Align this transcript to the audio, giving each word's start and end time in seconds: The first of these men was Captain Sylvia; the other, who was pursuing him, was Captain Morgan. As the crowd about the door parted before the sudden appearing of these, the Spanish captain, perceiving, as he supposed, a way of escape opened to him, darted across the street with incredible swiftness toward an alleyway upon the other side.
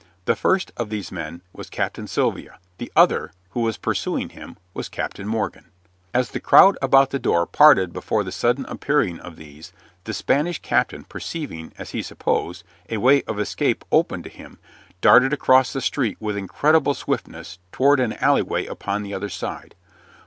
The 0.25 0.35
first 0.35 0.71
of 0.77 0.89
these 0.89 1.11
men 1.11 1.43
was 1.53 1.69
Captain 1.69 2.07
Sylvia; 2.07 2.57
the 2.79 2.91
other, 2.95 3.33
who 3.51 3.59
was 3.59 3.77
pursuing 3.77 4.29
him, 4.29 4.57
was 4.73 4.89
Captain 4.89 5.27
Morgan. 5.27 5.69
As 6.11 6.31
the 6.31 6.39
crowd 6.39 6.75
about 6.81 7.11
the 7.11 7.19
door 7.19 7.45
parted 7.45 7.93
before 7.93 8.23
the 8.23 8.31
sudden 8.31 8.65
appearing 8.65 9.19
of 9.19 9.35
these, 9.35 9.71
the 10.05 10.13
Spanish 10.15 10.57
captain, 10.57 11.03
perceiving, 11.03 11.71
as 11.77 11.91
he 11.91 12.01
supposed, 12.01 12.63
a 12.89 12.97
way 12.97 13.21
of 13.27 13.37
escape 13.39 13.85
opened 13.91 14.23
to 14.23 14.31
him, 14.31 14.57
darted 15.01 15.33
across 15.33 15.71
the 15.71 15.81
street 15.81 16.17
with 16.19 16.35
incredible 16.35 16.95
swiftness 16.95 17.59
toward 17.71 17.99
an 17.99 18.13
alleyway 18.13 18.65
upon 18.65 19.03
the 19.03 19.13
other 19.13 19.29
side. 19.29 19.75